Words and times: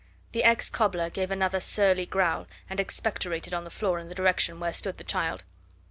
The 0.31 0.43
ex 0.43 0.67
cobbler 0.67 1.11
gave 1.11 1.29
another 1.29 1.59
surly 1.59 2.07
growl 2.07 2.47
and 2.67 2.79
expectorated 2.79 3.53
on 3.53 3.65
the 3.65 3.69
floor 3.69 3.99
in 3.99 4.09
the 4.09 4.15
direction 4.15 4.59
where 4.59 4.73
stood 4.73 4.97
the 4.97 5.03
child. 5.03 5.43